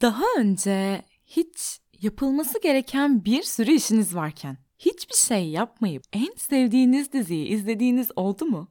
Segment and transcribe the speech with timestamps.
[0.00, 7.46] Daha önce hiç yapılması gereken bir sürü işiniz varken hiçbir şey yapmayıp en sevdiğiniz diziyi
[7.46, 8.68] izlediğiniz oldu mu?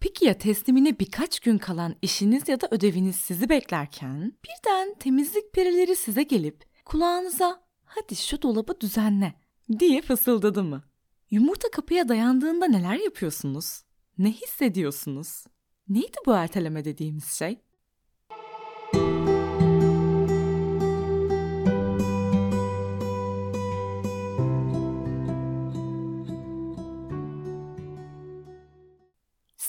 [0.00, 5.96] Peki ya teslimine birkaç gün kalan işiniz ya da ödeviniz sizi beklerken birden temizlik perileri
[5.96, 9.34] size gelip kulağınıza hadi şu dolabı düzenle
[9.78, 10.82] diye fısıldadı mı?
[11.30, 13.82] Yumurta kapıya dayandığında neler yapıyorsunuz?
[14.18, 15.44] Ne hissediyorsunuz?
[15.88, 17.60] Neydi bu erteleme dediğimiz şey?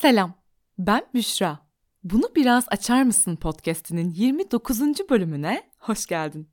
[0.01, 0.33] Selam,
[0.77, 1.59] ben Büşra.
[2.03, 4.81] Bunu biraz açar mısın podcast'inin 29.
[5.09, 6.49] bölümüne hoş geldin.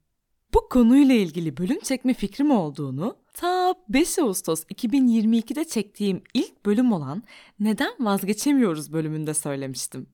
[0.54, 7.22] Bu konuyla ilgili bölüm çekme fikrim olduğunu ta 5 Ağustos 2022'de çektiğim ilk bölüm olan
[7.60, 10.06] Neden Vazgeçemiyoruz bölümünde söylemiştim.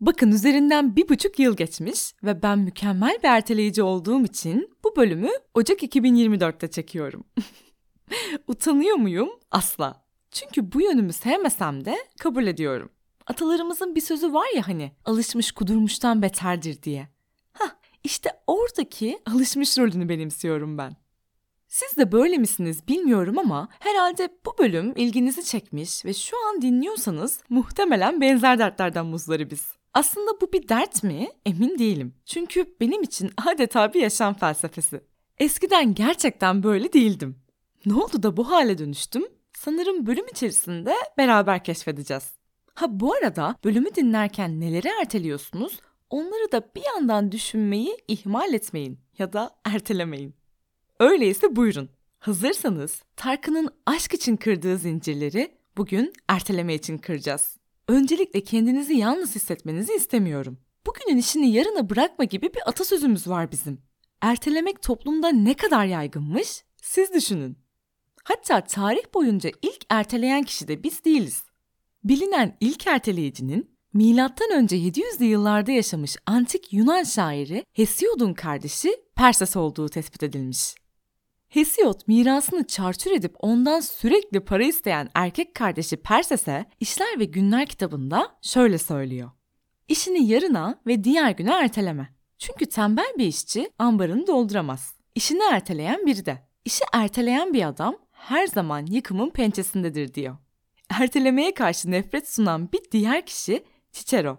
[0.00, 5.30] Bakın üzerinden bir buçuk yıl geçmiş ve ben mükemmel bir erteleyici olduğum için bu bölümü
[5.54, 7.24] Ocak 2024'te çekiyorum.
[8.48, 9.30] Utanıyor muyum?
[9.50, 10.03] Asla.
[10.34, 12.90] Çünkü bu yönümü sevmesem de kabul ediyorum.
[13.26, 17.08] Atalarımızın bir sözü var ya hani alışmış kudurmuştan beterdir diye.
[17.52, 17.70] Hah
[18.04, 20.96] işte oradaki alışmış rolünü benimsiyorum ben.
[21.68, 27.40] Siz de böyle misiniz bilmiyorum ama herhalde bu bölüm ilginizi çekmiş ve şu an dinliyorsanız
[27.48, 29.12] muhtemelen benzer dertlerden
[29.50, 29.72] biz.
[29.94, 31.28] Aslında bu bir dert mi?
[31.46, 32.14] Emin değilim.
[32.24, 35.00] Çünkü benim için adeta bir yaşam felsefesi.
[35.38, 37.36] Eskiden gerçekten böyle değildim.
[37.86, 39.24] Ne oldu da bu hale dönüştüm?
[39.64, 42.32] Sanırım bölüm içerisinde beraber keşfedeceğiz.
[42.74, 45.80] Ha bu arada bölümü dinlerken neleri erteliyorsunuz?
[46.10, 50.34] Onları da bir yandan düşünmeyi ihmal etmeyin ya da ertelemeyin.
[51.00, 51.88] Öyleyse buyurun.
[52.18, 57.56] Hazırsanız Tarkan'ın aşk için kırdığı zincirleri bugün erteleme için kıracağız.
[57.88, 60.58] Öncelikle kendinizi yalnız hissetmenizi istemiyorum.
[60.86, 63.82] Bugünün işini yarına bırakma gibi bir atasözümüz var bizim.
[64.20, 67.63] Ertelemek toplumda ne kadar yaygınmış siz düşünün.
[68.24, 71.44] Hatta tarih boyunca ilk erteleyen kişi de biz değiliz.
[72.04, 79.88] Bilinen ilk erteleyicinin milattan önce 700'lü yıllarda yaşamış antik Yunan şairi Hesiod'un kardeşi Perses olduğu
[79.88, 80.74] tespit edilmiş.
[81.48, 88.36] Hesiod mirasını çarçur edip ondan sürekli para isteyen erkek kardeşi Perses'e İşler ve Günler kitabında
[88.42, 89.30] şöyle söylüyor.
[89.88, 92.14] İşini yarına ve diğer güne erteleme.
[92.38, 94.94] Çünkü tembel bir işçi ambarını dolduramaz.
[95.14, 96.48] İşini erteleyen biri de.
[96.64, 100.36] İşi erteleyen bir adam her zaman yıkımın pençesindedir diyor.
[100.90, 104.38] Ertelemeye karşı nefret sunan bir diğer kişi Cicero.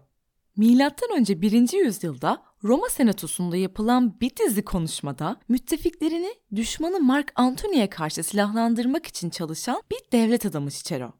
[0.57, 1.73] Milattan önce 1.
[1.85, 9.81] yüzyılda Roma Senatosu'nda yapılan bir dizi konuşmada müttefiklerini düşmanı Mark Antony'ye karşı silahlandırmak için çalışan
[9.91, 11.12] bir devlet adamı Cicero.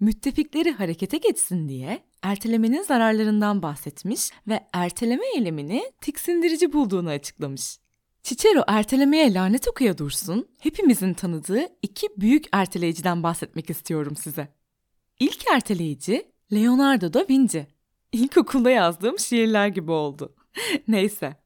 [0.00, 7.78] Müttefikleri harekete geçsin diye ertelemenin zararlarından bahsetmiş ve erteleme eylemini tiksindirici bulduğunu açıklamış.
[8.24, 14.48] Cicero ertelemeye lanet okuya dursun, hepimizin tanıdığı iki büyük erteleyiciden bahsetmek istiyorum size.
[15.20, 17.66] İlk erteleyici Leonardo da Vinci.
[18.12, 20.34] İlkokulda yazdığım şiirler gibi oldu.
[20.88, 21.36] Neyse.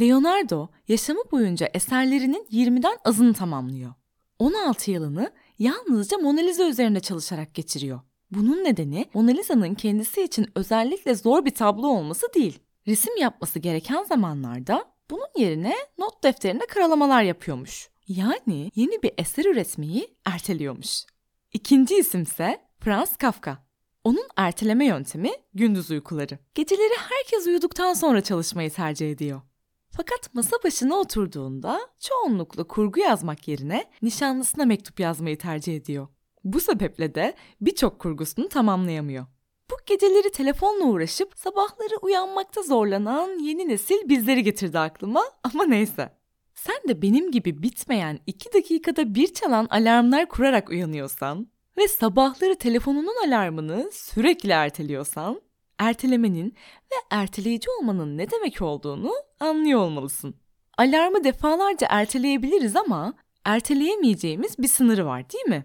[0.00, 3.94] Leonardo yaşamı boyunca eserlerinin 20'den azını tamamlıyor.
[4.38, 8.00] 16 yılını yalnızca Mona Lisa üzerinde çalışarak geçiriyor.
[8.30, 12.58] Bunun nedeni Mona Lisa'nın kendisi için özellikle zor bir tablo olması değil.
[12.86, 17.88] Resim yapması gereken zamanlarda bunun yerine not defterine karalamalar yapıyormuş.
[18.08, 21.04] Yani yeni bir eser üretmeyi erteliyormuş.
[21.52, 23.64] İkinci isimse Franz Kafka.
[24.04, 26.38] Onun erteleme yöntemi gündüz uykuları.
[26.54, 29.42] Geceleri herkes uyuduktan sonra çalışmayı tercih ediyor.
[29.90, 36.08] Fakat masa başına oturduğunda çoğunlukla kurgu yazmak yerine nişanlısına mektup yazmayı tercih ediyor.
[36.44, 39.26] Bu sebeple de birçok kurgusunu tamamlayamıyor.
[39.70, 46.12] Bu geceleri telefonla uğraşıp sabahları uyanmakta zorlanan yeni nesil bizleri getirdi aklıma ama neyse.
[46.54, 53.26] Sen de benim gibi bitmeyen 2 dakikada bir çalan alarmlar kurarak uyanıyorsan ve sabahları telefonunun
[53.26, 55.40] alarmını sürekli erteliyorsan,
[55.78, 56.54] ertelemenin
[56.92, 60.34] ve erteleyici olmanın ne demek olduğunu anlıyor olmalısın.
[60.78, 65.64] Alarmı defalarca erteleyebiliriz ama erteleyemeyeceğimiz bir sınırı var değil mi?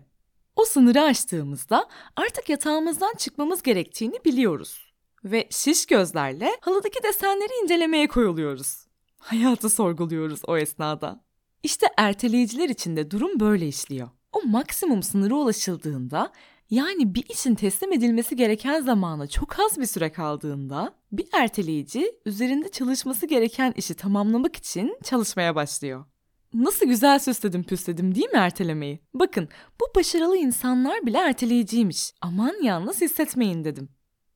[0.60, 4.94] O sınırı aştığımızda artık yatağımızdan çıkmamız gerektiğini biliyoruz.
[5.24, 8.86] Ve şiş gözlerle halıdaki desenleri incelemeye koyuluyoruz.
[9.20, 11.24] Hayatı sorguluyoruz o esnada.
[11.64, 14.10] İşte erteleyiciler için de durum böyle işliyor.
[14.32, 16.32] O maksimum sınırı ulaşıldığında
[16.70, 22.72] yani bir işin teslim edilmesi gereken zamana çok az bir süre kaldığında bir erteleyici üzerinde
[22.72, 26.06] çalışması gereken işi tamamlamak için çalışmaya başlıyor.
[26.54, 29.00] Nasıl güzel süsledim püsledim değil mi ertelemeyi?
[29.14, 29.50] Bakın
[29.82, 32.14] bu başarılı insanlar bile erteleyiciymiş.
[32.22, 33.90] Aman yalnız hissetmeyin dedim.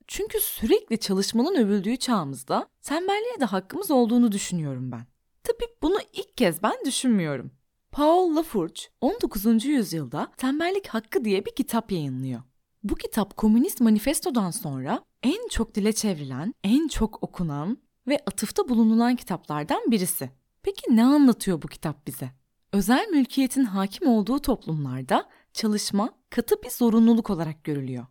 [0.07, 5.05] Çünkü sürekli çalışmanın övüldüğü çağımızda tembelliğe de hakkımız olduğunu düşünüyorum ben.
[5.43, 7.51] Tabii bunu ilk kez ben düşünmüyorum.
[7.91, 9.65] Paul Lafourche 19.
[9.65, 12.41] yüzyılda Tembellik Hakkı diye bir kitap yayınlıyor.
[12.83, 17.77] Bu kitap Komünist Manifesto'dan sonra en çok dile çevrilen, en çok okunan
[18.07, 20.29] ve atıfta bulunulan kitaplardan birisi.
[20.63, 22.31] Peki ne anlatıyor bu kitap bize?
[22.73, 28.05] Özel mülkiyetin hakim olduğu toplumlarda çalışma katı bir zorunluluk olarak görülüyor.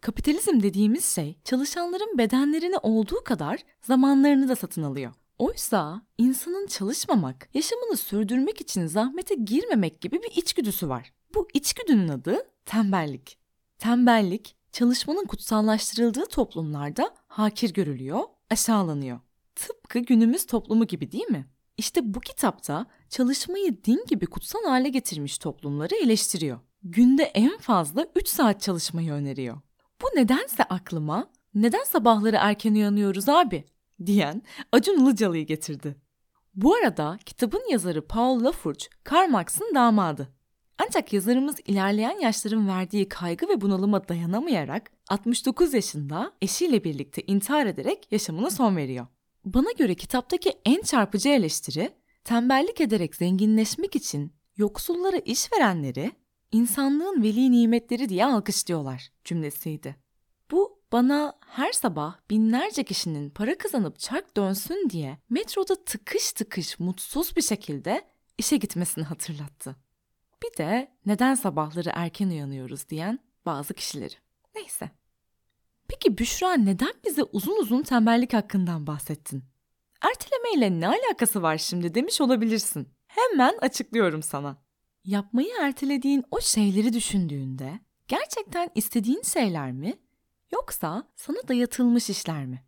[0.00, 5.12] Kapitalizm dediğimiz şey çalışanların bedenlerini olduğu kadar zamanlarını da satın alıyor.
[5.38, 11.12] Oysa insanın çalışmamak, yaşamını sürdürmek için zahmete girmemek gibi bir içgüdüsü var.
[11.34, 13.38] Bu içgüdünün adı tembellik.
[13.78, 18.20] Tembellik, çalışmanın kutsallaştırıldığı toplumlarda hakir görülüyor,
[18.50, 19.20] aşağılanıyor.
[19.54, 21.46] Tıpkı günümüz toplumu gibi değil mi?
[21.80, 26.60] İşte bu kitapta çalışmayı din gibi kutsal hale getirmiş toplumları eleştiriyor.
[26.82, 29.60] Günde en fazla 3 saat çalışmayı öneriyor.
[30.02, 33.64] Bu nedense aklıma neden sabahları erken uyanıyoruz abi
[34.06, 34.42] diyen
[34.72, 35.96] Acun Ilıcalı'yı getirdi.
[36.54, 40.28] Bu arada kitabın yazarı Paul Lafourche, Karl Marx'ın damadı.
[40.78, 48.12] Ancak yazarımız ilerleyen yaşların verdiği kaygı ve bunalıma dayanamayarak 69 yaşında eşiyle birlikte intihar ederek
[48.12, 49.06] yaşamına son veriyor.
[49.44, 51.94] Bana göre kitaptaki en çarpıcı eleştiri,
[52.24, 56.12] tembellik ederek zenginleşmek için yoksullara iş verenleri
[56.52, 59.96] insanlığın veli nimetleri diye alkışlıyorlar cümlesiydi.
[60.50, 67.36] Bu bana her sabah binlerce kişinin para kazanıp çark dönsün diye metroda tıkış tıkış mutsuz
[67.36, 68.08] bir şekilde
[68.38, 69.76] işe gitmesini hatırlattı.
[70.42, 74.14] Bir de neden sabahları erken uyanıyoruz diyen bazı kişileri.
[74.54, 74.90] Neyse.
[75.90, 79.44] Peki Büşra neden bize uzun uzun tembellik hakkından bahsettin?
[80.02, 82.88] Ertelemeyle ne alakası var şimdi demiş olabilirsin.
[83.06, 84.62] Hemen açıklıyorum sana.
[85.04, 89.94] Yapmayı ertelediğin o şeyleri düşündüğünde gerçekten istediğin şeyler mi
[90.52, 92.64] yoksa sana dayatılmış işler mi?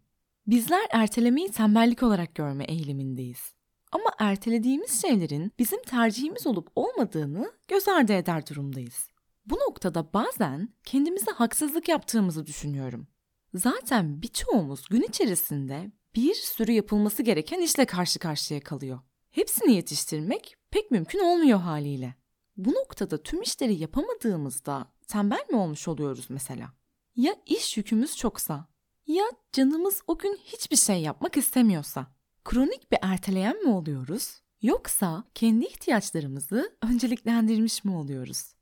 [0.47, 3.55] Bizler ertelemeyi tembellik olarak görme eğilimindeyiz.
[3.93, 9.13] Ama ertelediğimiz şeylerin bizim tercihimiz olup olmadığını göz ardı eder durumdayız.
[9.47, 13.07] Bu noktada bazen kendimize haksızlık yaptığımızı düşünüyorum.
[13.55, 19.01] Zaten birçoğumuz gün içerisinde bir sürü yapılması gereken işle karşı karşıya kalıyor.
[19.31, 22.15] Hepsini yetiştirmek pek mümkün olmuyor haliyle.
[22.57, 26.73] Bu noktada tüm işleri yapamadığımızda tembel mi olmuş oluyoruz mesela?
[27.17, 28.69] Ya iş yükümüz çoksa?
[29.07, 32.07] Ya canımız o gün hiçbir şey yapmak istemiyorsa?
[32.45, 34.43] Kronik bir erteleyen mi oluyoruz?
[34.63, 38.55] Yoksa kendi ihtiyaçlarımızı önceliklendirmiş mi oluyoruz?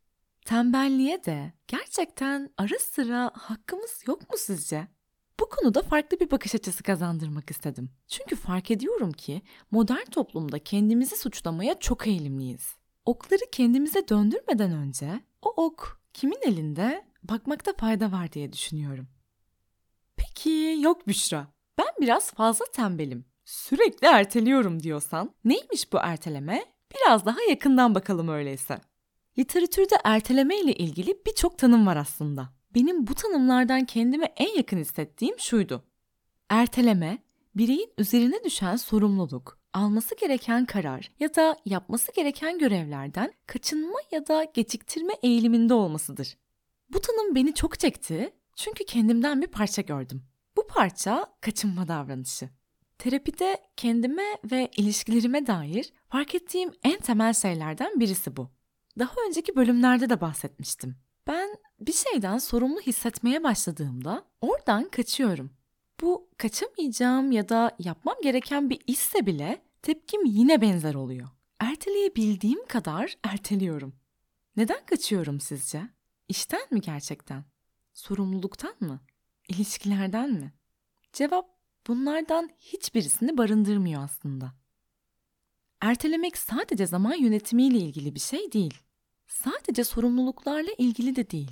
[0.44, 4.88] Tembelliğe de gerçekten ara sıra hakkımız yok mu sizce?
[5.40, 7.90] Bu konuda farklı bir bakış açısı kazandırmak istedim.
[8.08, 12.76] Çünkü fark ediyorum ki modern toplumda kendimizi suçlamaya çok eğilimliyiz.
[13.04, 19.08] Okları kendimize döndürmeden önce o ok kimin elinde bakmakta fayda var diye düşünüyorum.
[20.16, 21.46] Peki yok Büşra.
[21.78, 23.24] Ben biraz fazla tembelim.
[23.44, 26.64] Sürekli erteliyorum diyorsan neymiş bu erteleme?
[26.94, 28.80] Biraz daha yakından bakalım öyleyse.
[29.38, 32.48] Literatürde erteleme ile ilgili birçok tanım var aslında.
[32.74, 35.84] Benim bu tanımlardan kendime en yakın hissettiğim şuydu.
[36.48, 37.18] Erteleme,
[37.54, 44.44] bireyin üzerine düşen sorumluluk, alması gereken karar ya da yapması gereken görevlerden kaçınma ya da
[44.54, 46.38] geciktirme eğiliminde olmasıdır.
[46.92, 50.22] Bu tanım beni çok çekti çünkü kendimden bir parça gördüm.
[50.56, 52.48] Bu parça kaçınma davranışı.
[52.98, 58.50] Terapide kendime ve ilişkilerime dair fark ettiğim en temel şeylerden birisi bu.
[58.98, 60.96] Daha önceki bölümlerde de bahsetmiştim.
[61.26, 65.50] Ben bir şeyden sorumlu hissetmeye başladığımda oradan kaçıyorum.
[66.00, 71.28] Bu kaçamayacağım ya da yapmam gereken bir işse bile tepkim yine benzer oluyor.
[71.60, 73.94] Erteleyebildiğim kadar erteliyorum.
[74.56, 75.82] Neden kaçıyorum sizce?
[76.28, 77.44] İşten mi gerçekten?
[77.94, 79.00] Sorumluluktan mı?
[79.48, 80.52] İlişkilerden mi?
[81.12, 81.46] Cevap
[81.86, 84.59] bunlardan hiçbirisini barındırmıyor aslında.
[85.80, 88.74] Ertelemek sadece zaman yönetimiyle ilgili bir şey değil.
[89.26, 91.50] Sadece sorumluluklarla ilgili de değil.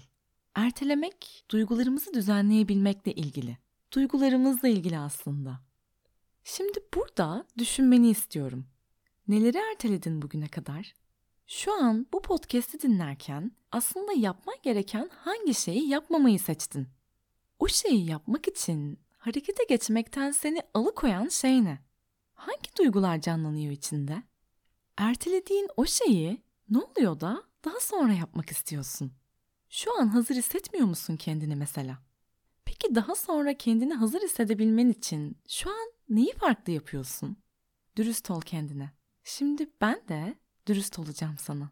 [0.55, 3.59] Ertelemek duygularımızı düzenleyebilmekle ilgili.
[3.93, 5.61] Duygularımızla ilgili aslında.
[6.45, 8.67] Şimdi burada düşünmeni istiyorum.
[9.29, 10.95] Neleri erteledin bugüne kadar?
[11.47, 16.89] Şu an bu podcast'i dinlerken aslında yapman gereken hangi şeyi yapmamayı seçtin?
[17.59, 21.88] O şeyi yapmak için harekete geçmekten seni alıkoyan şey ne?
[22.39, 24.23] Hangi duygular canlanıyor içinde?
[24.97, 29.13] Ertelediğin o şeyi ne oluyor da daha sonra yapmak istiyorsun?
[29.69, 31.99] Şu an hazır hissetmiyor musun kendini mesela?
[32.65, 37.37] Peki daha sonra kendini hazır hissedebilmen için şu an neyi farklı yapıyorsun?
[37.97, 38.91] Dürüst ol kendine.
[39.25, 40.35] Şimdi ben de
[40.67, 41.71] dürüst olacağım sana.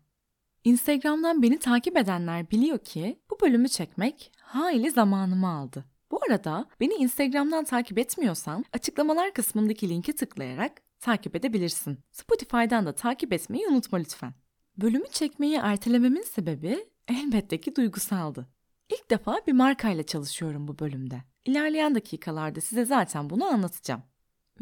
[0.64, 5.84] Instagram'dan beni takip edenler biliyor ki bu bölümü çekmek hayli zamanımı aldı.
[6.10, 11.98] Bu arada beni Instagram'dan takip etmiyorsan açıklamalar kısmındaki linke tıklayarak takip edebilirsin.
[12.12, 14.34] Spotify'dan da takip etmeyi unutma lütfen.
[14.76, 18.48] Bölümü çekmeyi ertelememin sebebi elbette ki duygusaldı.
[18.90, 21.22] İlk defa bir markayla çalışıyorum bu bölümde.
[21.44, 24.02] İlerleyen dakikalarda size zaten bunu anlatacağım.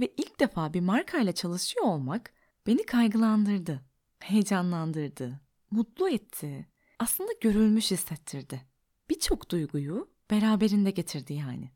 [0.01, 2.33] Ve ilk defa bir markayla çalışıyor olmak
[2.67, 3.81] beni kaygılandırdı,
[4.21, 6.67] heyecanlandırdı, mutlu etti,
[6.99, 8.61] aslında görülmüş hissettirdi.
[9.11, 11.71] Birçok duyguyu beraberinde getirdi yani.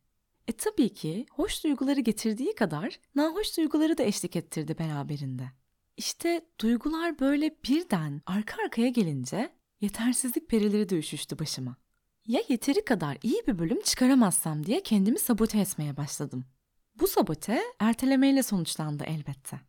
[0.48, 5.50] E tabii ki hoş duyguları getirdiği kadar nahoş duyguları da eşlik ettirdi beraberinde.
[5.96, 11.76] İşte duygular böyle birden arka arkaya gelince yetersizlik perileri de başıma.
[12.26, 16.44] Ya yeteri kadar iyi bir bölüm çıkaramazsam diye kendimi sabote etmeye başladım.
[17.00, 19.60] Bu sabote ertelemeyle sonuçlandı elbette.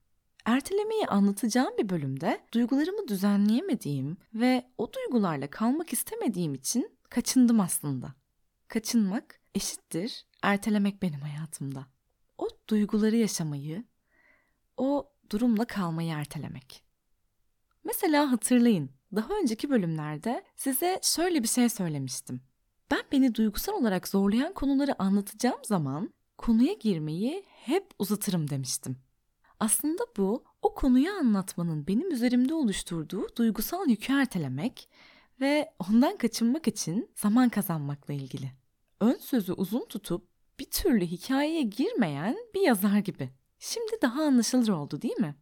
[0.45, 8.13] Ertelemeyi anlatacağım bir bölümde duygularımı düzenleyemediğim ve o duygularla kalmak istemediğim için kaçındım aslında.
[8.69, 11.85] Kaçınmak eşittir ertelemek benim hayatımda.
[12.37, 13.83] O duyguları yaşamayı,
[14.77, 16.83] o durumla kalmayı ertelemek.
[17.83, 22.41] Mesela hatırlayın, daha önceki bölümlerde size şöyle bir şey söylemiştim.
[22.91, 28.97] Ben beni duygusal olarak zorlayan konuları anlatacağım zaman konuya girmeyi hep uzatırım demiştim.
[29.59, 34.89] Aslında bu o konuyu anlatmanın benim üzerimde oluşturduğu duygusal yükü ertelemek
[35.41, 38.58] ve ondan kaçınmak için zaman kazanmakla ilgili.
[38.99, 40.29] Ön sözü uzun tutup
[40.59, 43.29] bir türlü hikayeye girmeyen bir yazar gibi.
[43.59, 45.35] Şimdi daha anlaşılır oldu değil mi?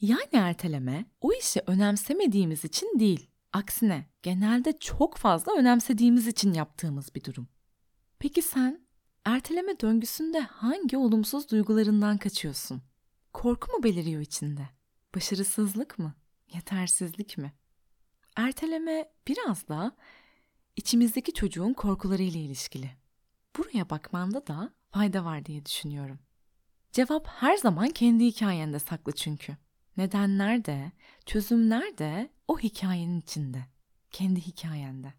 [0.00, 3.30] Yani erteleme o işi önemsemediğimiz için değil.
[3.52, 7.48] Aksine genelde çok fazla önemsediğimiz için yaptığımız bir durum.
[8.18, 8.86] Peki sen
[9.24, 12.82] erteleme döngüsünde hangi olumsuz duygularından kaçıyorsun?
[13.32, 14.68] Korku mu beliriyor içinde?
[15.14, 16.14] Başarısızlık mı?
[16.54, 17.52] Yetersizlik mi?
[18.36, 19.96] Erteleme biraz da
[20.76, 22.90] içimizdeki çocuğun korkularıyla ilişkili.
[23.56, 26.18] Buraya bakmanda da fayda var diye düşünüyorum.
[26.92, 29.56] Cevap her zaman kendi hikayende saklı çünkü.
[29.96, 30.92] Nedenler de,
[31.26, 33.58] çözümler de o hikayenin içinde.
[34.10, 35.14] Kendi hikayende.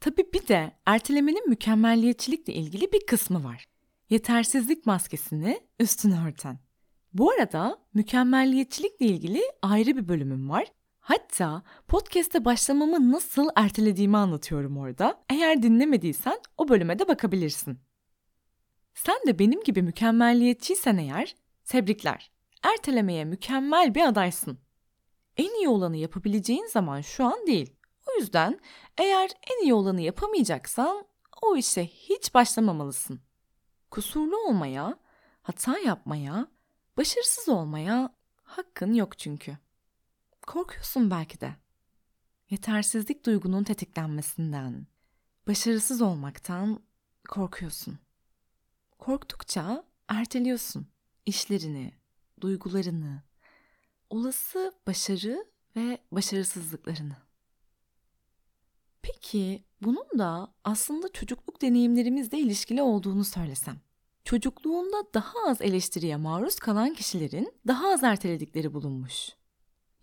[0.00, 3.64] Tabii bir de ertelemenin mükemmelliyetçilikle ilgili bir kısmı var.
[4.10, 6.58] Yetersizlik maskesini üstüne örten.
[7.12, 10.72] Bu arada mükemmelliyetçilikle ilgili ayrı bir bölümüm var.
[11.06, 15.24] Hatta podcast'e başlamamı nasıl ertelediğimi anlatıyorum orada.
[15.30, 17.78] Eğer dinlemediysen o bölüme de bakabilirsin.
[18.94, 22.30] Sen de benim gibi mükemmelliyetçiysen eğer tebrikler.
[22.62, 24.58] Ertelemeye mükemmel bir adaysın.
[25.36, 27.76] En iyi olanı yapabileceğin zaman şu an değil.
[28.06, 28.60] O yüzden
[28.98, 31.06] eğer en iyi olanı yapamayacaksan
[31.42, 33.20] o işe hiç başlamamalısın.
[33.90, 34.98] Kusurlu olmaya,
[35.42, 36.46] hata yapmaya,
[36.96, 39.65] başarısız olmaya hakkın yok çünkü.
[40.46, 41.56] Korkuyorsun belki de.
[42.50, 44.86] Yetersizlik duygunun tetiklenmesinden,
[45.46, 46.80] başarısız olmaktan
[47.28, 47.98] korkuyorsun.
[48.98, 50.86] Korktukça erteliyorsun
[51.26, 51.92] işlerini,
[52.40, 53.22] duygularını,
[54.10, 57.16] olası başarı ve başarısızlıklarını.
[59.02, 63.80] Peki bunun da aslında çocukluk deneyimlerimizle ilişkili olduğunu söylesem.
[64.24, 69.30] Çocukluğunda daha az eleştiriye maruz kalan kişilerin daha az erteledikleri bulunmuş.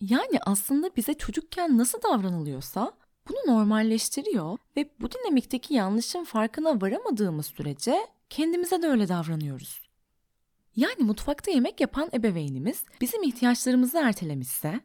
[0.09, 2.91] Yani aslında bize çocukken nasıl davranılıyorsa
[3.29, 9.89] bunu normalleştiriyor ve bu dinamikteki yanlışın farkına varamadığımız sürece kendimize de öyle davranıyoruz.
[10.75, 14.79] Yani mutfakta yemek yapan ebeveynimiz bizim ihtiyaçlarımızı ertelemişse,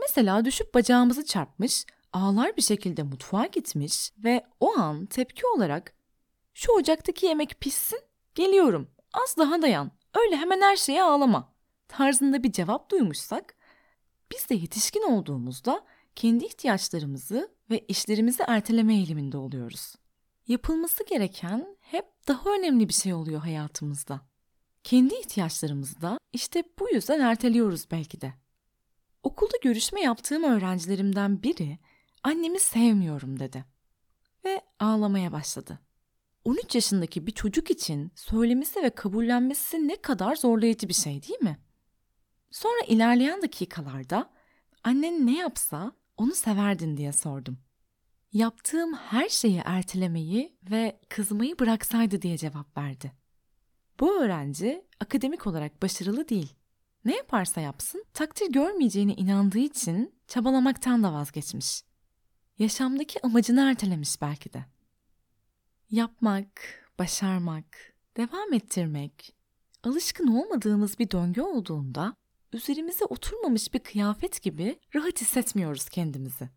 [0.00, 5.94] mesela düşüp bacağımızı çarpmış, ağlar bir şekilde mutfağa gitmiş ve o an tepki olarak
[6.54, 8.00] şu ocaktaki yemek pişsin,
[8.34, 11.54] geliyorum, az daha dayan, öyle hemen her şeye ağlama.
[11.88, 13.54] tarzında bir cevap duymuşsak,
[14.34, 19.94] biz de yetişkin olduğumuzda kendi ihtiyaçlarımızı ve işlerimizi erteleme eğiliminde oluyoruz.
[20.48, 24.20] Yapılması gereken hep daha önemli bir şey oluyor hayatımızda.
[24.84, 28.34] Kendi ihtiyaçlarımızı da işte bu yüzden erteliyoruz belki de.
[29.22, 31.78] Okulda görüşme yaptığım öğrencilerimden biri
[32.22, 33.64] annemi sevmiyorum dedi
[34.44, 35.78] ve ağlamaya başladı.
[36.44, 41.58] 13 yaşındaki bir çocuk için söylemesi ve kabullenmesi ne kadar zorlayıcı bir şey değil mi?
[42.54, 44.30] Sonra ilerleyen dakikalarda
[44.84, 47.58] annen ne yapsa onu severdin diye sordum.
[48.32, 53.12] Yaptığım her şeyi ertelemeyi ve kızmayı bıraksaydı diye cevap verdi.
[54.00, 56.54] Bu öğrenci akademik olarak başarılı değil.
[57.04, 61.82] Ne yaparsa yapsın takdir görmeyeceğine inandığı için çabalamaktan da vazgeçmiş.
[62.58, 64.64] Yaşamdaki amacını ertelemiş belki de.
[65.90, 66.50] Yapmak,
[66.98, 69.36] başarmak, devam ettirmek,
[69.82, 72.16] alışkın olmadığımız bir döngü olduğunda
[72.54, 76.48] üzerimize oturmamış bir kıyafet gibi rahat hissetmiyoruz kendimizi.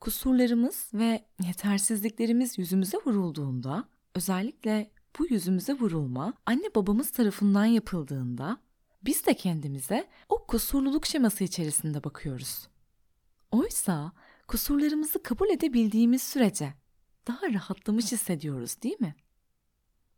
[0.00, 8.58] Kusurlarımız ve yetersizliklerimiz yüzümüze vurulduğunda, özellikle bu yüzümüze vurulma anne babamız tarafından yapıldığında
[9.02, 12.68] biz de kendimize o kusurluluk şeması içerisinde bakıyoruz.
[13.50, 14.12] Oysa
[14.48, 16.74] kusurlarımızı kabul edebildiğimiz sürece
[17.26, 19.14] daha rahatlamış hissediyoruz değil mi?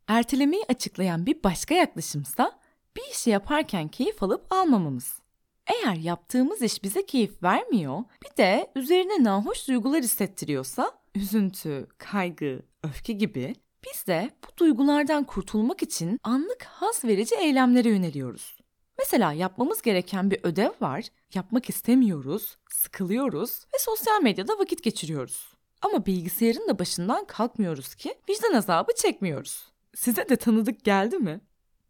[0.09, 2.61] Ertelemeyi açıklayan bir başka yaklaşımsa
[2.97, 5.19] bir işi yaparken keyif alıp almamamız.
[5.67, 13.13] Eğer yaptığımız iş bize keyif vermiyor, bir de üzerine nahoş duygular hissettiriyorsa, üzüntü, kaygı, öfke
[13.13, 13.55] gibi
[13.87, 18.57] biz de bu duygulardan kurtulmak için anlık haz verici eylemlere yöneliyoruz.
[18.99, 25.53] Mesela yapmamız gereken bir ödev var, yapmak istemiyoruz, sıkılıyoruz ve sosyal medyada vakit geçiriyoruz.
[25.83, 29.73] Ama bilgisayarın da başından kalkmıyoruz ki vicdan azabı çekmiyoruz.
[29.95, 31.41] Size de tanıdık geldi mi?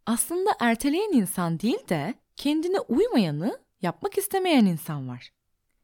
[0.07, 5.29] Aslında erteleyen insan değil de kendine uymayanı yapmak istemeyen insan var.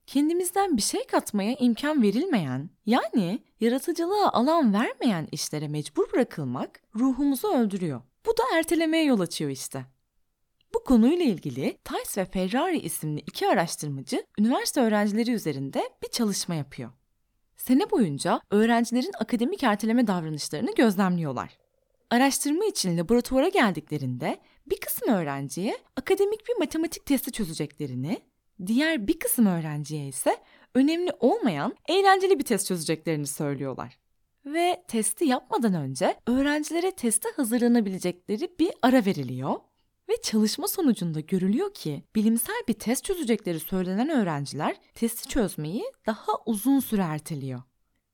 [0.08, 8.02] Kendimizden bir şey katmaya imkan verilmeyen, yani yaratıcılığa alan vermeyen işlere mecbur bırakılmak ruhumuzu öldürüyor.
[8.26, 9.86] Bu da ertelemeye yol açıyor işte.
[10.74, 16.92] Bu konuyla ilgili Tice ve Ferrari isimli iki araştırmacı üniversite öğrencileri üzerinde bir çalışma yapıyor.
[17.58, 21.63] Sene boyunca öğrencilerin akademik erteleme davranışlarını gözlemliyorlar.
[22.14, 28.22] Araştırma için laboratuvara geldiklerinde bir kısım öğrenciye akademik bir matematik testi çözeceklerini,
[28.66, 30.38] diğer bir kısım öğrenciye ise
[30.76, 34.00] önemli olmayan eğlenceli bir test çözeceklerini söylüyorlar.
[34.46, 39.56] Ve testi yapmadan önce öğrencilere teste hazırlanabilecekleri bir ara veriliyor
[40.10, 46.80] ve çalışma sonucunda görülüyor ki bilimsel bir test çözecekleri söylenen öğrenciler testi çözmeyi daha uzun
[46.80, 47.62] süre erteliyor.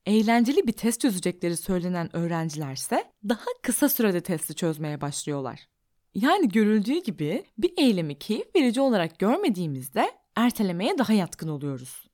[0.06, 5.68] Eğlenceli bir test çözecekleri söylenen öğrencilerse daha kısa sürede testi çözmeye başlıyorlar.
[6.14, 12.10] Yani görüldüğü gibi bir eylemi keyif verici olarak görmediğimizde ertelemeye daha yatkın oluyoruz.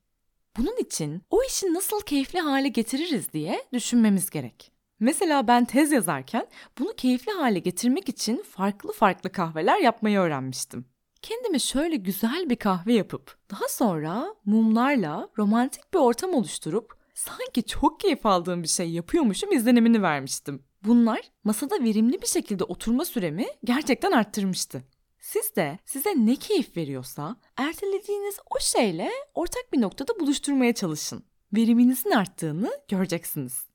[0.58, 4.72] Bunun için o işi nasıl keyifli hale getiririz diye düşünmemiz gerek.
[5.00, 6.46] Mesela ben tez yazarken
[6.78, 10.84] bunu keyifli hale getirmek için farklı farklı kahveler yapmayı öğrenmiştim.
[11.22, 18.00] Kendime şöyle güzel bir kahve yapıp daha sonra mumlarla romantik bir ortam oluşturup sanki çok
[18.00, 20.62] keyif aldığım bir şey yapıyormuşum izlenimini vermiştim.
[20.84, 24.82] Bunlar masada verimli bir şekilde oturma süremi gerçekten arttırmıştı.
[25.20, 31.24] Siz de size ne keyif veriyorsa ertelediğiniz o şeyle ortak bir noktada buluşturmaya çalışın.
[31.52, 33.66] Veriminizin arttığını göreceksiniz.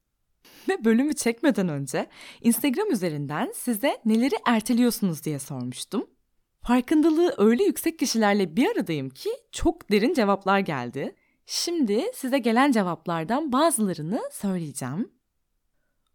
[0.69, 2.07] Ve bölümü çekmeden önce
[2.41, 6.09] Instagram üzerinden size neleri erteliyorsunuz diye sormuştum.
[6.61, 11.15] Farkındalığı öyle yüksek kişilerle bir aradayım ki çok derin cevaplar geldi.
[11.53, 15.11] Şimdi size gelen cevaplardan bazılarını söyleyeceğim.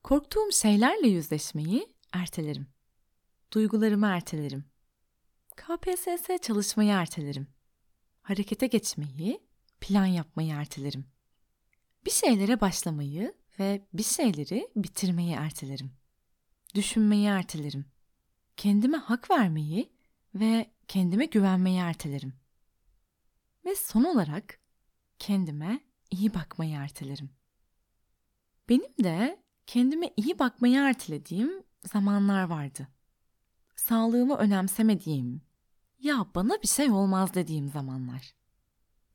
[0.02, 2.66] Korktuğum şeylerle yüzleşmeyi ertelerim.
[3.52, 4.64] Duygularımı ertelerim.
[5.56, 7.46] KPSS çalışmayı ertelerim.
[8.22, 9.40] Harekete geçmeyi,
[9.80, 11.06] plan yapmayı ertelerim.
[12.06, 15.90] Bir şeylere başlamayı ve bir şeyleri bitirmeyi ertelerim.
[16.74, 17.84] Düşünmeyi ertelerim.
[18.56, 19.92] Kendime hak vermeyi
[20.34, 22.32] ve kendime güvenmeyi ertelerim.
[23.64, 24.65] Ve son olarak
[25.18, 27.30] kendime iyi bakmayı ertelerim.
[28.68, 32.88] Benim de kendime iyi bakmayı ertelediğim zamanlar vardı.
[33.76, 35.42] Sağlığımı önemsemediğim,
[35.98, 38.34] ya bana bir şey olmaz dediğim zamanlar.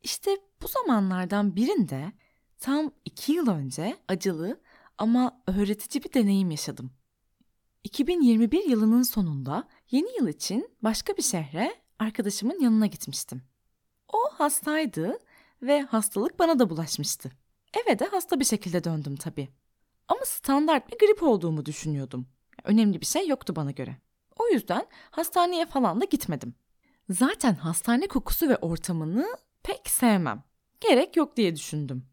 [0.02, 0.30] İşte
[0.62, 2.12] bu zamanlardan birinde
[2.58, 4.60] tam iki yıl önce acılı
[4.98, 6.90] ama öğretici bir deneyim yaşadım.
[7.84, 13.42] 2021 yılının sonunda yeni yıl için başka bir şehre arkadaşımın yanına gitmiştim.
[14.12, 15.18] O hastaydı
[15.62, 17.30] ve hastalık bana da bulaşmıştı.
[17.74, 19.48] Eve de hasta bir şekilde döndüm tabii.
[20.08, 22.26] Ama standart bir grip olduğumu düşünüyordum.
[22.64, 23.96] Önemli bir şey yoktu bana göre.
[24.38, 26.54] O yüzden hastaneye falan da gitmedim.
[27.10, 30.42] Zaten hastane kokusu ve ortamını pek sevmem.
[30.80, 32.06] Gerek yok diye düşündüm.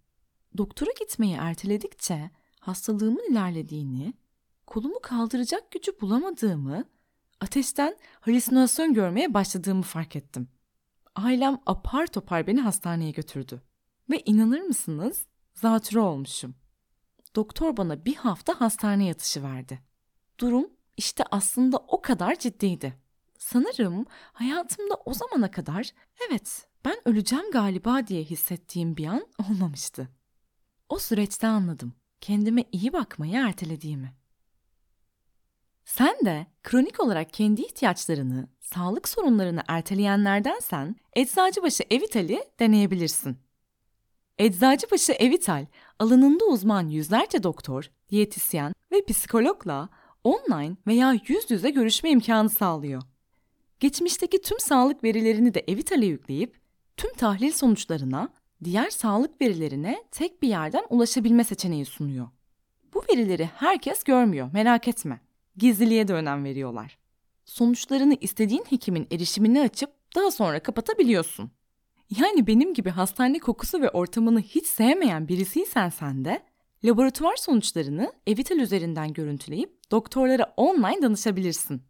[0.58, 4.14] Doktora gitmeyi erteledikçe hastalığımın ilerlediğini,
[4.68, 6.84] kolumu kaldıracak gücü bulamadığımı,
[7.40, 10.48] ateşten halüsinasyon görmeye başladığımı fark ettim.
[11.24, 13.62] Ailem apar topar beni hastaneye götürdü.
[14.10, 15.26] Ve inanır mısınız?
[15.54, 16.56] Zatürre olmuşum.
[17.36, 19.80] Doktor bana bir hafta hastane yatışı verdi.
[20.40, 22.94] Durum işte aslında o kadar ciddiydi.
[23.38, 25.90] Sanırım hayatımda o zamana kadar
[26.30, 30.10] evet ben öleceğim galiba diye hissettiğim bir an olmamıştı.
[30.90, 34.14] O süreçte anladım kendime iyi bakmayı ertelediğimi.
[35.98, 43.38] Sen de kronik olarak kendi ihtiyaçlarını, sağlık sorunlarını erteleyenlerdensen Eczacıbaşı Evital'i deneyebilirsin.
[44.38, 45.66] Eczacıbaşı Evital,
[46.00, 49.90] alanında uzman yüzlerce doktor, diyetisyen ve psikologla
[50.24, 53.02] online veya yüz yüze görüşme imkanı sağlıyor.
[53.80, 56.60] Geçmişteki tüm sağlık verilerini de Evital'e yükleyip
[56.98, 58.30] tüm tahlil sonuçlarına,
[58.64, 62.28] diğer sağlık verilerine tek bir yerden ulaşabilme seçeneği sunuyor.
[62.94, 65.29] Bu verileri herkes görmüyor, merak etme.
[65.60, 66.98] Gizliliğe de önem veriyorlar.
[67.46, 71.52] sonuçlarını istediğin hekimin erişimine açıp daha sonra kapatabiliyorsun.
[72.20, 76.44] Yani benim gibi hastane kokusu ve ortamını hiç sevmeyen birisiysen sen de
[76.84, 81.82] laboratuvar sonuçlarını Evital üzerinden görüntüleyip doktorlara online danışabilirsin.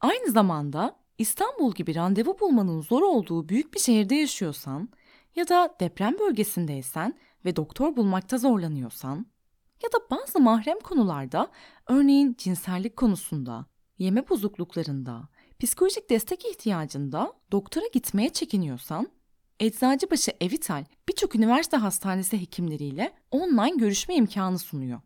[0.00, 4.88] Aynı zamanda İstanbul gibi randevu bulmanın zor olduğu büyük bir şehirde yaşıyorsan
[5.36, 9.26] ya da deprem bölgesindeysen ve doktor bulmakta zorlanıyorsan
[9.82, 11.50] ya da bazı mahrem konularda
[11.86, 13.66] örneğin cinsellik konusunda,
[13.98, 15.28] yeme bozukluklarında,
[15.60, 19.08] psikolojik destek ihtiyacında doktora gitmeye çekiniyorsan
[19.60, 25.00] Eczacıbaşı Evital birçok üniversite hastanesi hekimleriyle online görüşme imkanı sunuyor.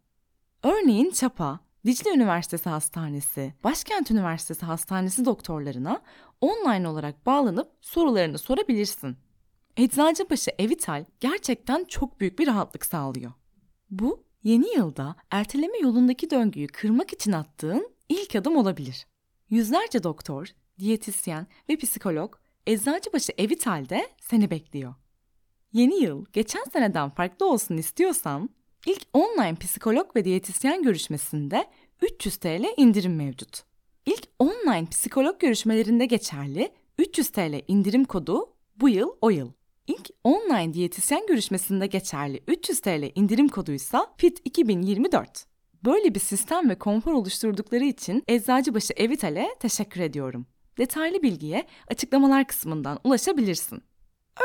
[0.62, 6.02] Örneğin Çapa, Dicle Üniversitesi Hastanesi, Başkent Üniversitesi Hastanesi doktorlarına
[6.40, 9.16] online olarak bağlanıp sorularını sorabilirsin.
[9.76, 13.32] Eczacıbaşı Evital gerçekten çok büyük bir rahatlık sağlıyor.
[13.90, 19.06] Bu yeni yılda erteleme yolundaki döngüyü kırmak için attığın ilk adım olabilir.
[19.50, 22.34] Yüzlerce doktor, diyetisyen ve psikolog
[22.66, 24.94] Eczacıbaşı Evital'de seni bekliyor.
[25.72, 28.50] Yeni yıl geçen seneden farklı olsun istiyorsan
[28.86, 31.66] ilk online psikolog ve diyetisyen görüşmesinde
[32.02, 33.62] 300 TL indirim mevcut.
[34.06, 39.52] İlk online psikolog görüşmelerinde geçerli 300 TL indirim kodu bu yıl o yıl.
[39.86, 45.46] İlk online diyetisyen görüşmesinde geçerli 300 TL indirim koduysa FIT 2024.
[45.84, 50.46] Böyle bir sistem ve konfor oluşturdukları için Eczacıbaşı Evital'e teşekkür ediyorum.
[50.78, 53.82] Detaylı bilgiye açıklamalar kısmından ulaşabilirsin.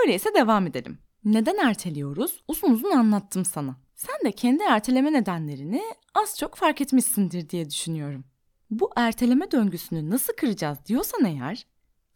[0.02, 1.00] Öyleyse devam edelim.
[1.26, 2.44] Neden erteliyoruz?
[2.48, 3.76] Uzun uzun anlattım sana.
[3.96, 5.82] Sen de kendi erteleme nedenlerini
[6.14, 8.24] az çok fark etmişsindir diye düşünüyorum.
[8.70, 11.66] Bu erteleme döngüsünü nasıl kıracağız diyorsan eğer,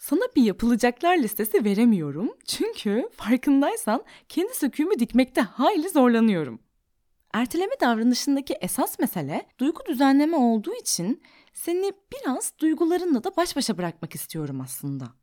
[0.03, 2.31] sana bir yapılacaklar listesi veremiyorum.
[2.45, 6.59] Çünkü farkındaysan kendi söküğümü dikmekte hayli zorlanıyorum.
[7.33, 11.21] Erteleme davranışındaki esas mesele duygu düzenleme olduğu için
[11.53, 15.13] seni biraz duygularınla da baş başa bırakmak istiyorum aslında.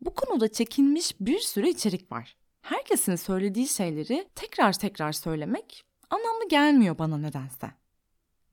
[0.00, 2.36] Bu konuda çekinmiş bir sürü içerik var.
[2.62, 7.70] Herkesin söylediği şeyleri tekrar tekrar söylemek anlamlı gelmiyor bana nedense.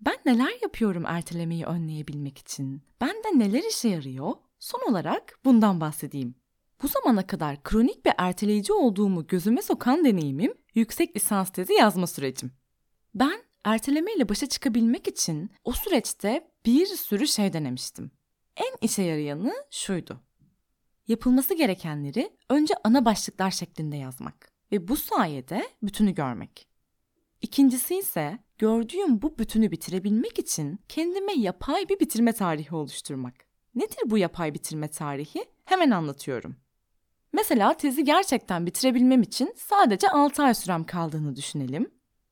[0.01, 2.81] Ben neler yapıyorum ertelemeyi önleyebilmek için?
[3.01, 4.33] Bende neler işe yarıyor?
[4.61, 6.35] Son olarak bundan bahsedeyim.
[6.83, 12.51] Bu zamana kadar kronik bir erteleyici olduğumu gözüme sokan deneyimim yüksek lisans tezi yazma sürecim.
[13.15, 18.11] Ben ertelemeyle başa çıkabilmek için o süreçte bir sürü şey denemiştim.
[18.57, 20.21] En işe yarayanı şuydu.
[21.07, 26.67] Yapılması gerekenleri önce ana başlıklar şeklinde yazmak ve bu sayede bütünü görmek.
[27.41, 33.50] İkincisi ise gördüğüm bu bütünü bitirebilmek için kendime yapay bir bitirme tarihi oluşturmak.
[33.75, 35.45] Nedir bu yapay bitirme tarihi?
[35.65, 36.55] Hemen anlatıyorum.
[37.33, 41.91] Mesela tezi gerçekten bitirebilmem için sadece 6 ay sürem kaldığını düşünelim.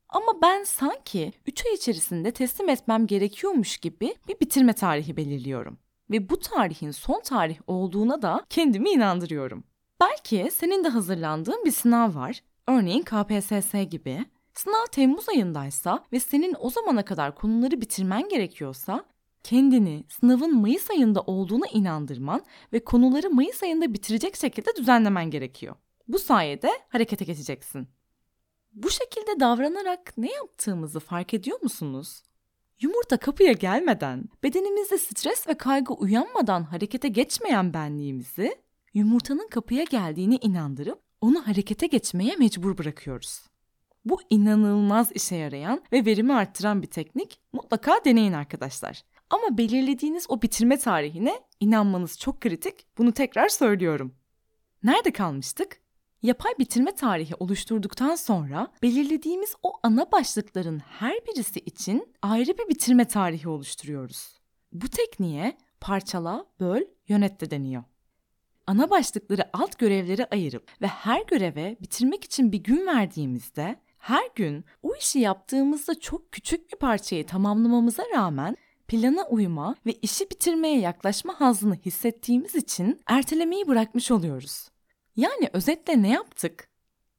[0.09, 5.77] Ama ben sanki 3 ay içerisinde teslim etmem gerekiyormuş gibi bir bitirme tarihi belirliyorum.
[6.11, 9.63] Ve bu tarihin son tarih olduğuna da kendimi inandırıyorum.
[10.01, 12.43] Belki senin de hazırlandığın bir sınav var.
[12.67, 14.25] Örneğin KPSS gibi.
[14.53, 19.05] Sınav Temmuz ayındaysa ve senin o zamana kadar konuları bitirmen gerekiyorsa
[19.43, 25.75] kendini sınavın Mayıs ayında olduğuna inandırman ve konuları Mayıs ayında bitirecek şekilde düzenlemen gerekiyor.
[26.07, 27.87] Bu sayede harekete geçeceksin.
[28.73, 32.23] Bu şekilde davranarak ne yaptığımızı fark ediyor musunuz?
[32.81, 38.55] Yumurta kapıya gelmeden, bedenimizde stres ve kaygı uyanmadan harekete geçmeyen benliğimizi
[38.93, 43.41] yumurtanın kapıya geldiğini inandırıp onu harekete geçmeye mecbur bırakıyoruz.
[44.05, 47.39] Bu inanılmaz işe yarayan ve verimi arttıran bir teknik.
[47.53, 49.03] Mutlaka deneyin arkadaşlar.
[49.29, 52.97] Ama belirlediğiniz o bitirme tarihine inanmanız çok kritik.
[52.97, 54.15] Bunu tekrar söylüyorum.
[54.83, 55.79] Nerede kalmıştık?
[56.21, 63.05] Yapay bitirme tarihi oluşturduktan sonra belirlediğimiz o ana başlıkların her birisi için ayrı bir bitirme
[63.05, 64.39] tarihi oluşturuyoruz.
[64.71, 67.83] Bu tekniğe parçala, böl, yönet de deniyor.
[68.67, 74.65] Ana başlıkları alt görevlere ayırıp ve her göreve bitirmek için bir gün verdiğimizde her gün
[74.83, 78.55] o işi yaptığımızda çok küçük bir parçayı tamamlamamıza rağmen
[78.89, 84.69] plana uyma ve işi bitirmeye yaklaşma hazını hissettiğimiz için ertelemeyi bırakmış oluyoruz.
[85.15, 86.69] Yani özetle ne yaptık?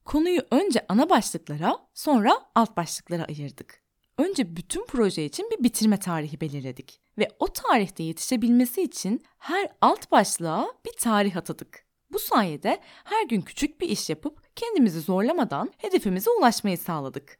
[0.04, 3.82] Konuyu önce ana başlıklara, sonra alt başlıklara ayırdık.
[4.18, 10.10] Önce bütün proje için bir bitirme tarihi belirledik ve o tarihte yetişebilmesi için her alt
[10.10, 11.86] başlığa bir tarih atadık.
[12.12, 17.39] Bu sayede her gün küçük bir iş yapıp kendimizi zorlamadan hedefimize ulaşmayı sağladık.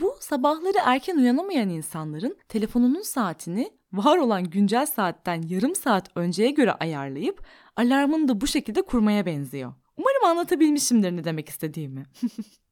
[0.00, 6.72] Bu sabahları erken uyanamayan insanların telefonunun saatini var olan güncel saatten yarım saat önceye göre
[6.72, 9.74] ayarlayıp alarmını da bu şekilde kurmaya benziyor.
[9.96, 12.06] Umarım anlatabilmişimdir ne demek istediğimi.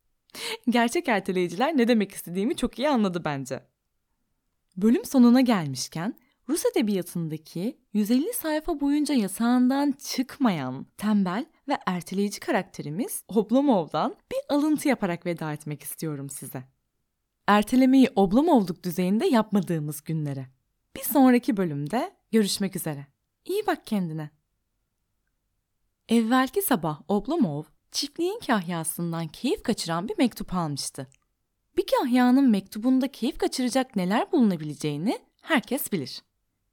[0.69, 3.61] Gerçek erteleyiciler ne demek istediğimi çok iyi anladı bence.
[4.77, 6.15] Bölüm sonuna gelmişken
[6.49, 15.27] Rus edebiyatındaki 150 sayfa boyunca yatağından çıkmayan tembel ve erteleyici karakterimiz Oblomov'dan bir alıntı yaparak
[15.27, 16.75] veda etmek istiyorum size.
[17.47, 20.47] Ertelemeyi Oblomov'luk düzeyinde yapmadığımız günlere.
[20.97, 23.07] Bir sonraki bölümde görüşmek üzere.
[23.45, 24.31] İyi bak kendine.
[26.09, 31.07] Evvelki sabah Oblomov çiftliğin kahyasından keyif kaçıran bir mektup almıştı.
[31.77, 36.23] Bir kahyanın mektubunda keyif kaçıracak neler bulunabileceğini herkes bilir.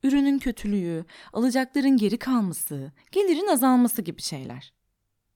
[0.03, 4.73] Ürünün kötülüğü, alacakların geri kalması, gelirin azalması gibi şeyler.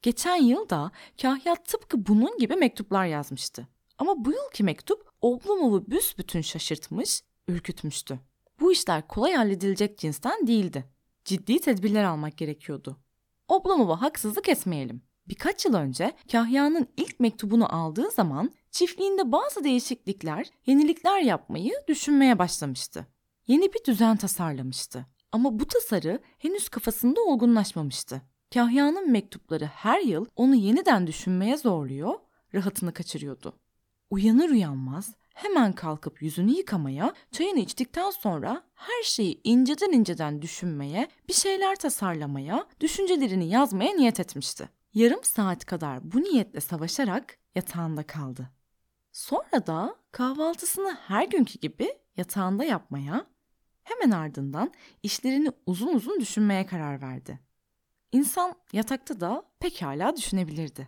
[0.02, 3.68] Geçen yıl da kahya tıpkı bunun gibi mektuplar yazmıştı.
[3.98, 8.20] Ama bu yılki mektup Oblomov'u büsbütün şaşırtmış, ürkütmüştü.
[8.60, 10.86] Bu işler kolay halledilecek cinsten değildi.
[11.24, 12.98] Ciddi tedbirler almak gerekiyordu.
[13.48, 15.02] Oblomov'a haksızlık etmeyelim.
[15.28, 23.08] Birkaç yıl önce Kahya'nın ilk mektubunu aldığı zaman çiftliğinde bazı değişiklikler, yenilikler yapmayı düşünmeye başlamıştı.
[23.48, 25.06] Yeni bir düzen tasarlamıştı.
[25.32, 28.22] Ama bu tasarı henüz kafasında olgunlaşmamıştı.
[28.54, 32.14] Kahya'nın mektupları her yıl onu yeniden düşünmeye zorluyor,
[32.54, 33.60] rahatını kaçırıyordu.
[34.10, 41.34] Uyanır uyanmaz hemen kalkıp yüzünü yıkamaya, çayını içtikten sonra her şeyi inceden inceden düşünmeye, bir
[41.34, 44.70] şeyler tasarlamaya, düşüncelerini yazmaya niyet etmişti.
[44.94, 48.50] Yarım saat kadar bu niyetle savaşarak yatağında kaldı.
[49.12, 53.26] Sonra da kahvaltısını her günkü gibi yatağında yapmaya,
[53.84, 54.72] hemen ardından
[55.04, 57.40] işlerini uzun uzun düşünmeye karar verdi.
[58.12, 60.88] İnsan yatakta da pekala düşünebilirdi.